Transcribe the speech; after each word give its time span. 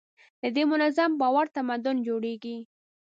له 0.41 0.49
دې 0.55 0.63
منظم 0.71 1.11
باور 1.21 1.45
تمدن 1.57 1.97
جوړېږي. 2.07 2.57